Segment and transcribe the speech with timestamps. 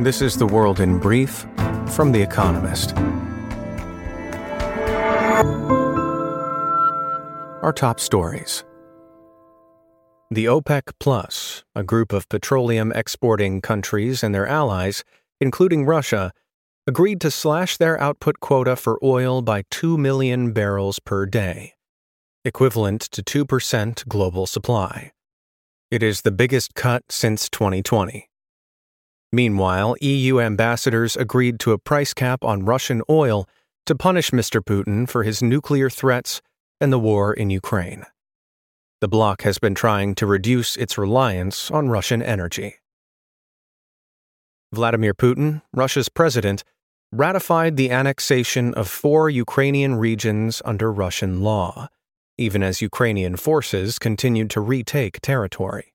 [0.00, 1.44] This is The World in Brief
[1.88, 2.96] from The Economist.
[7.64, 8.62] Our top stories.
[10.30, 15.02] The OPEC Plus, a group of petroleum exporting countries and their allies,
[15.40, 16.30] including Russia,
[16.86, 21.74] agreed to slash their output quota for oil by 2 million barrels per day,
[22.44, 25.10] equivalent to 2% global supply.
[25.90, 28.27] It is the biggest cut since 2020.
[29.32, 33.46] Meanwhile, EU ambassadors agreed to a price cap on Russian oil
[33.86, 34.60] to punish Mr.
[34.62, 36.40] Putin for his nuclear threats
[36.80, 38.04] and the war in Ukraine.
[39.00, 42.76] The bloc has been trying to reduce its reliance on Russian energy.
[44.72, 46.64] Vladimir Putin, Russia's president,
[47.12, 51.88] ratified the annexation of four Ukrainian regions under Russian law,
[52.36, 55.94] even as Ukrainian forces continued to retake territory.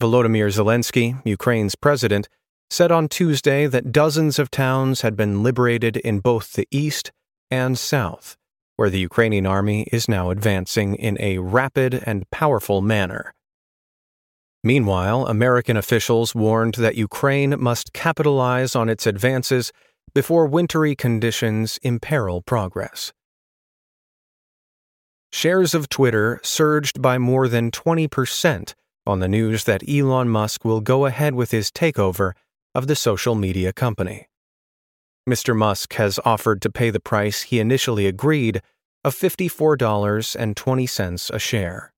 [0.00, 2.28] Volodymyr Zelensky, Ukraine's president,
[2.70, 7.10] said on Tuesday that dozens of towns had been liberated in both the east
[7.50, 8.36] and south,
[8.76, 13.34] where the Ukrainian army is now advancing in a rapid and powerful manner.
[14.62, 19.72] Meanwhile, American officials warned that Ukraine must capitalize on its advances
[20.14, 23.12] before wintry conditions imperil progress.
[25.32, 28.74] Shares of Twitter surged by more than 20%
[29.08, 32.32] on the news that Elon Musk will go ahead with his takeover
[32.74, 34.28] of the social media company.
[35.28, 35.56] Mr.
[35.56, 38.62] Musk has offered to pay the price he initially agreed
[39.04, 41.92] of $54.20 a share.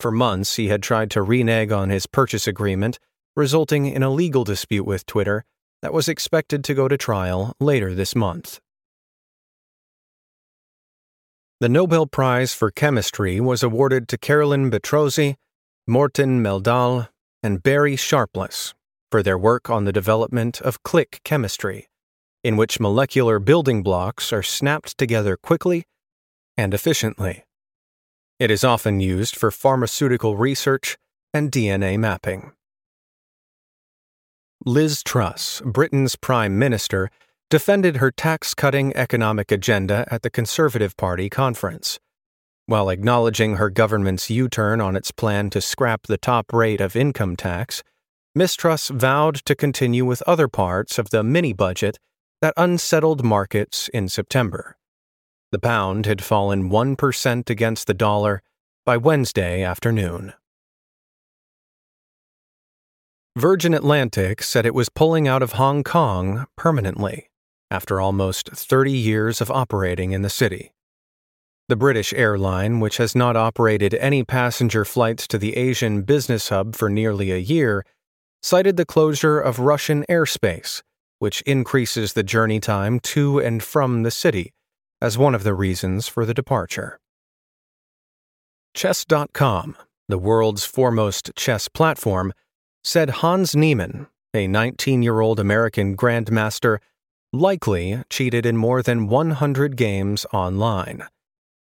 [0.00, 2.98] For months, he had tried to renege on his purchase agreement,
[3.36, 5.44] resulting in a legal dispute with Twitter
[5.82, 8.60] that was expected to go to trial later this month.
[11.60, 15.36] The Nobel Prize for Chemistry was awarded to Carolyn Bertozzi
[15.86, 17.08] Morten Meldal,
[17.42, 18.72] and Barry Sharpless
[19.10, 21.88] for their work on the development of click chemistry,
[22.42, 25.84] in which molecular building blocks are snapped together quickly
[26.56, 27.44] and efficiently.
[28.40, 30.96] It is often used for pharmaceutical research
[31.34, 32.52] and DNA mapping.
[34.64, 37.10] Liz Truss, Britain's Prime Minister,
[37.50, 42.00] defended her tax cutting economic agenda at the Conservative Party conference.
[42.66, 46.96] While acknowledging her government's U turn on its plan to scrap the top rate of
[46.96, 47.82] income tax,
[48.34, 48.56] Ms.
[48.56, 51.98] Truss vowed to continue with other parts of the mini budget
[52.40, 54.76] that unsettled markets in September.
[55.52, 58.42] The pound had fallen 1% against the dollar
[58.86, 60.32] by Wednesday afternoon.
[63.36, 67.28] Virgin Atlantic said it was pulling out of Hong Kong permanently
[67.70, 70.72] after almost 30 years of operating in the city.
[71.66, 76.76] The British airline, which has not operated any passenger flights to the Asian business hub
[76.76, 77.86] for nearly a year,
[78.42, 80.82] cited the closure of Russian airspace,
[81.20, 84.52] which increases the journey time to and from the city,
[85.00, 87.00] as one of the reasons for the departure.
[88.74, 89.74] Chess.com,
[90.06, 92.34] the world's foremost chess platform,
[92.82, 96.76] said Hans Niemann, a 19 year old American grandmaster,
[97.32, 101.04] likely cheated in more than 100 games online.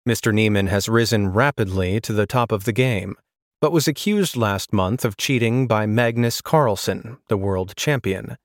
[0.09, 0.35] Mr.
[0.35, 3.15] Niemann has risen rapidly to the top of the game,
[3.61, 8.37] but was accused last month of cheating by Magnus Carlsen, the world champion.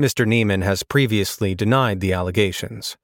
[0.00, 0.24] Mr.
[0.24, 2.96] Niemann has previously denied the allegations.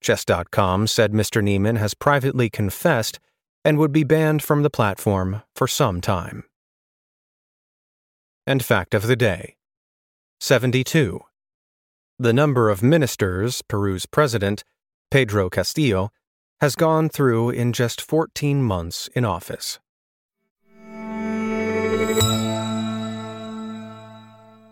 [0.00, 1.42] Chess.com said Mr.
[1.42, 3.20] Niemann has privately confessed
[3.62, 6.44] and would be banned from the platform for some time.
[8.46, 9.56] And fact of the day
[10.40, 11.20] 72.
[12.18, 14.64] The number of ministers Peru's president,
[15.10, 16.10] Pedro Castillo,
[16.60, 19.78] has gone through in just 14 months in office.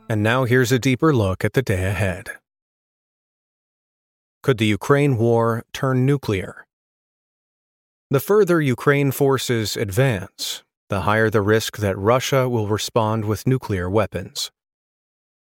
[0.09, 2.31] And now here's a deeper look at the day ahead.
[4.43, 6.67] Could the Ukraine war turn nuclear?
[8.11, 13.89] The further Ukraine forces advance, the higher the risk that Russia will respond with nuclear
[13.89, 14.51] weapons.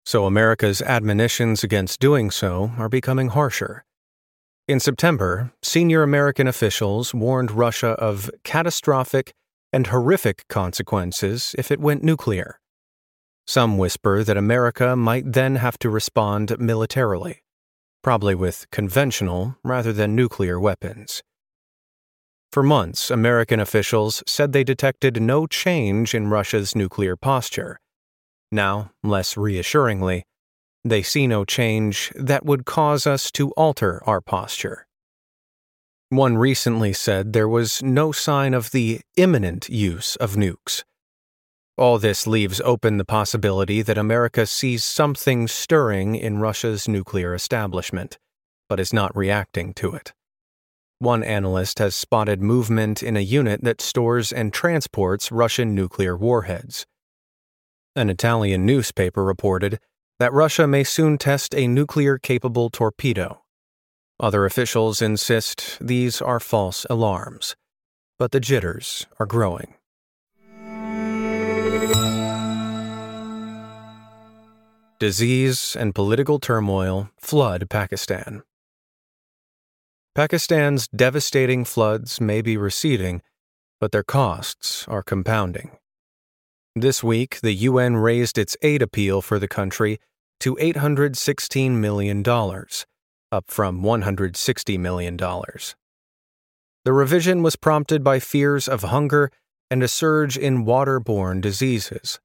[0.05, 3.85] So America's admonitions against doing so are becoming harsher.
[4.69, 9.33] In September, senior American officials warned Russia of catastrophic
[9.73, 12.59] and horrific consequences if it went nuclear.
[13.47, 17.41] Some whisper that America might then have to respond militarily,
[18.03, 21.23] probably with conventional rather than nuclear weapons.
[22.51, 27.79] For months, American officials said they detected no change in Russia's nuclear posture.
[28.51, 30.25] Now, less reassuringly,
[30.83, 34.87] they see no change that would cause us to alter our posture.
[36.09, 40.83] One recently said there was no sign of the imminent use of nukes.
[41.77, 48.17] All this leaves open the possibility that America sees something stirring in Russia's nuclear establishment,
[48.67, 50.13] but is not reacting to it.
[50.97, 56.85] One analyst has spotted movement in a unit that stores and transports Russian nuclear warheads.
[57.95, 59.79] An Italian newspaper reported
[60.19, 63.41] that Russia may soon test a nuclear capable torpedo.
[64.19, 67.55] Other officials insist these are false alarms,
[68.17, 69.75] but the jitters are growing.
[74.99, 78.43] Disease and political turmoil flood Pakistan.
[80.13, 83.21] Pakistan's devastating floods may be receding,
[83.79, 85.71] but their costs are compounding.
[86.75, 89.99] This week, the UN raised its aid appeal for the country
[90.39, 92.23] to $816 million,
[93.31, 95.17] up from $160 million.
[95.17, 99.31] The revision was prompted by fears of hunger
[99.69, 102.19] and a surge in waterborne diseases.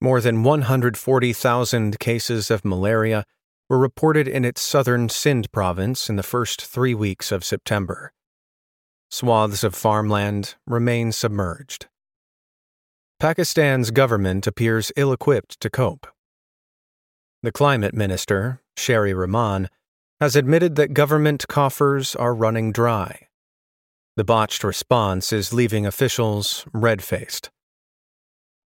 [0.00, 3.24] More than 140,000 cases of malaria
[3.68, 8.12] were reported in its southern Sindh province in the first three weeks of September.
[9.10, 11.86] Swaths of farmland remain submerged.
[13.20, 16.06] Pakistan's government appears ill equipped to cope.
[17.44, 19.68] The climate minister, Sherry Rehman,
[20.18, 23.28] has admitted that government coffers are running dry.
[24.16, 27.50] The botched response is leaving officials red faced.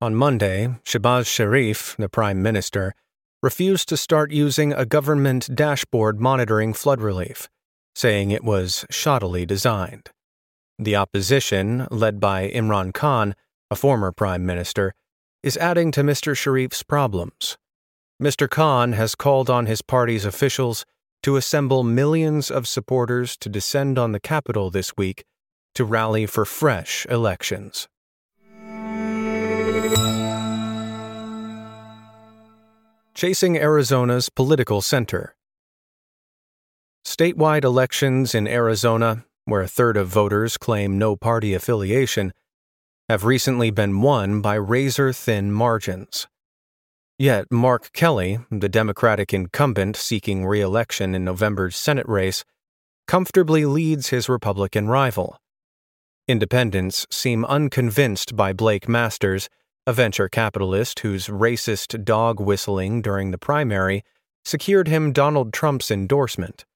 [0.01, 2.95] On Monday, Shehbaz Sharif, the prime minister,
[3.43, 7.49] refused to start using a government dashboard monitoring flood relief,
[7.97, 10.11] saying it was shoddily designed.
[10.79, 13.35] The opposition, led by Imran Khan,
[13.73, 14.95] a former prime minister,
[15.43, 16.37] is adding to Mr.
[16.37, 17.59] Sharif's problems.
[18.21, 18.51] Mr.
[18.51, 20.85] Khan has called on his party's officials
[21.23, 25.25] to assemble millions of supporters to descend on the capital this week
[25.77, 27.87] to rally for fresh elections.
[33.15, 35.37] Chasing Arizona's Political Center.
[37.05, 42.33] Statewide elections in Arizona, where a third of voters claim no party affiliation,
[43.09, 46.27] have recently been won by razor thin margins.
[47.19, 52.45] Yet Mark Kelly, the Democratic incumbent seeking re election in November's Senate race,
[53.09, 55.41] comfortably leads his Republican rival.
[56.29, 59.49] Independents seem unconvinced by Blake Masters
[59.89, 64.05] a venture capitalist whose racist dog whistling during the primary
[64.45, 66.67] secured him Donald Trump's endorsement.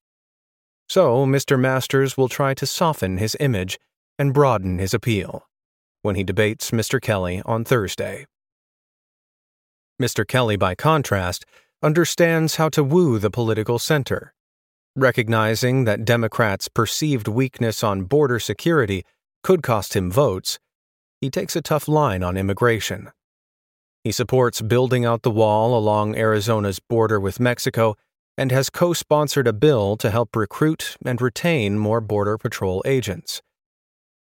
[0.88, 1.60] So, Mr.
[1.60, 3.78] Masters will try to soften his image
[4.18, 5.46] and broaden his appeal
[6.00, 7.00] when he debates Mr.
[7.00, 8.24] Kelly on Thursday.
[10.02, 10.26] Mr.
[10.26, 11.46] Kelly, by contrast,
[11.80, 14.34] understands how to woo the political center.
[14.96, 19.04] Recognizing that Democrats' perceived weakness on border security
[19.44, 20.58] could cost him votes,
[21.20, 23.10] he takes a tough line on immigration.
[24.02, 27.94] He supports building out the wall along Arizona's border with Mexico
[28.36, 33.40] and has co sponsored a bill to help recruit and retain more Border Patrol agents.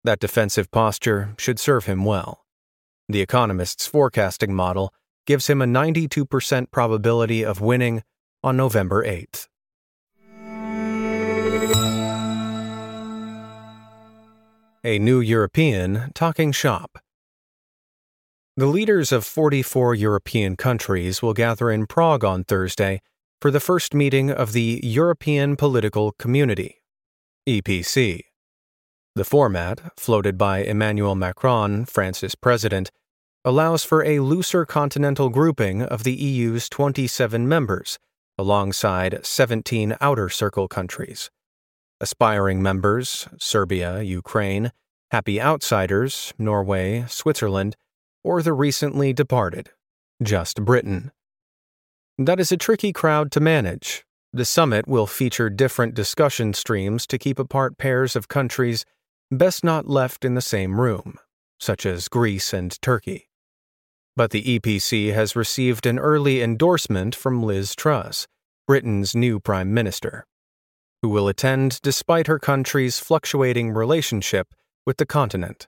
[0.04, 2.46] That defensive posture should serve him well.
[3.08, 4.94] The Economist's forecasting model
[5.30, 8.02] gives him a 92% probability of winning
[8.44, 9.46] on November 8th.
[14.84, 16.98] a new European talking shop.
[18.58, 23.02] The leaders of 44 European countries will gather in Prague on Thursday
[23.42, 26.82] for the first meeting of the European Political Community,
[27.48, 28.22] EPC.
[29.16, 32.90] The format, floated by Emmanuel Macron, France's president,
[33.50, 37.98] allows for a looser continental grouping of the EU's 27 members,
[38.38, 41.32] alongside 17 outer circle countries.
[42.00, 44.72] Aspiring members Serbia, Ukraine,
[45.10, 47.76] happy outsiders Norway, Switzerland,
[48.24, 49.72] or the recently departed,
[50.22, 51.12] just Britain.
[52.20, 54.06] That is a tricky crowd to manage.
[54.32, 58.86] The summit will feature different discussion streams to keep apart pairs of countries
[59.32, 61.18] best not left in the same room,
[61.60, 63.29] such as Greece and Turkey.
[64.20, 68.28] But the EPC has received an early endorsement from Liz Truss,
[68.68, 70.26] Britain's new Prime Minister
[71.02, 74.54] who will attend despite her country's fluctuating relationship
[74.86, 75.68] with the continent.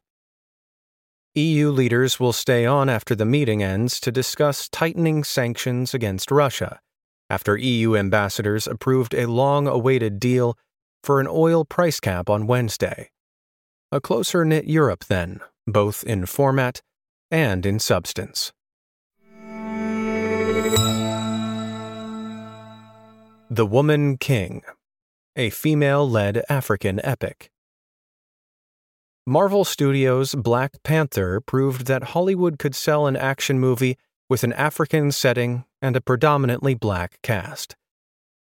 [1.36, 6.82] EU leaders will stay on after the meeting ends to discuss tightening sanctions against Russia,
[7.30, 10.58] after EU ambassadors approved a long awaited deal
[11.02, 13.10] for an oil price cap on Wednesday.
[13.94, 16.82] A closer knit Europe, then, both in format
[17.32, 18.52] and in substance.
[23.50, 24.62] The Woman King
[25.36, 27.52] a female led African epic.
[29.26, 33.98] Marvel Studios' Black Panther proved that Hollywood could sell an action movie
[34.30, 37.76] with an African setting and a predominantly black cast.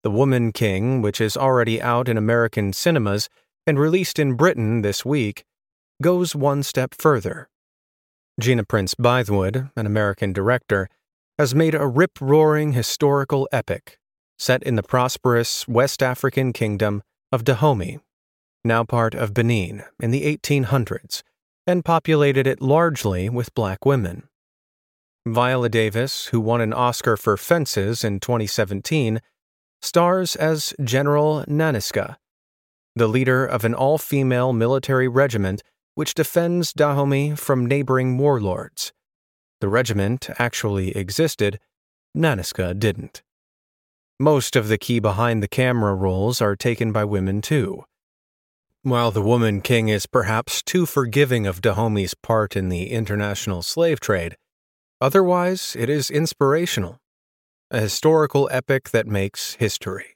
[0.04, 3.28] The Woman King, which is already out in American cinemas
[3.68, 5.44] and released in Britain this week,
[6.02, 7.50] goes one step further.
[8.39, 10.89] Gina Prince Bythewood, an American director,
[11.38, 13.98] has made a rip roaring historical epic
[14.38, 18.00] set in the prosperous West African kingdom of Dahomey
[18.63, 21.24] now part of Benin, in the 1800s,
[21.65, 24.24] and populated it largely with black women.
[25.25, 29.22] Viola Davis, who won an Oscar for Fences in 2017,
[29.81, 32.17] stars as General Nanisca,
[32.96, 35.62] the leader of an all female military regiment
[36.00, 38.94] which defends Dahomey from neighboring warlords.
[39.60, 41.60] The regiment actually existed,
[42.15, 43.22] Nanisca didn't.
[44.18, 47.84] Most of the key behind the camera roles are taken by women, too.
[48.82, 54.00] While the Woman King is perhaps too forgiving of Dahomey's part in the international slave
[54.00, 54.38] trade,
[55.01, 57.01] otherwise it is inspirational,
[57.72, 60.15] a historical epic that makes history.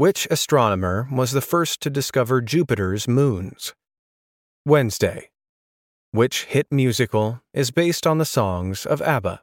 [0.00, 3.74] Which astronomer was the first to discover Jupiter's moons?
[4.64, 5.28] Wednesday.
[6.10, 9.42] Which hit musical is based on the songs of ABBA?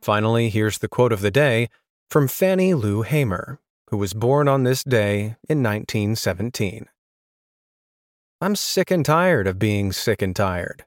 [0.00, 1.68] Finally, here's the quote of the day
[2.08, 6.86] from Fannie Lou Hamer, who was born on this day in 1917.
[8.40, 10.86] I'm sick and tired of being sick and tired.